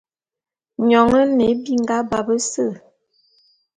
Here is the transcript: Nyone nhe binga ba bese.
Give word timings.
Nyone 0.87 1.21
nhe 1.35 1.47
binga 1.63 1.97
ba 2.09 2.19
bese. 2.27 2.65